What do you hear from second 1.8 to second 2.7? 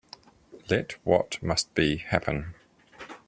happen.